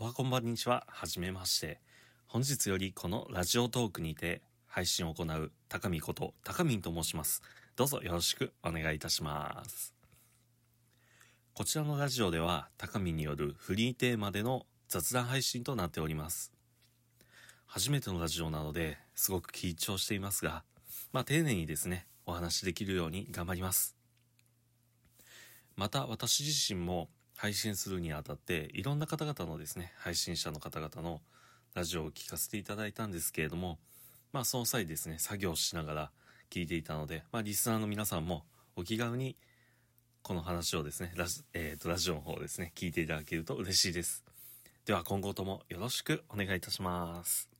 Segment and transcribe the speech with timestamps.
[0.00, 0.86] おはこんばんにちは。
[0.86, 1.80] はじめまして。
[2.28, 7.42] 本日よりこのラジオトークにて配信を行う高見こと高見と申します。
[7.74, 9.92] どうぞよろしくお願いいたします。
[11.52, 16.52] こちらのラジオでは高見によるフリーテーマでの雑談配信となっております。
[17.66, 20.62] 初めてのラジオなのですごく緊張していますが、
[21.12, 23.96] まあ丁寧にですね、お話しできるように頑張ります。
[25.74, 31.20] また私自身も配信するにあたっていろんな方々のですね、配信者の方々の
[31.72, 33.78] ラジオを聞かせていただいたんですけれども、
[34.32, 36.10] まあその際ですね、作業しながら
[36.50, 38.42] 聞いていたので、まあリスナーの皆さんも
[38.74, 39.36] お気軽に
[40.22, 44.24] この話をですね、ラジ,、えー、とラジオの方ですね、聞いていただけると嬉しいです。
[44.84, 47.57] では今後ともよろしくお願いいたします。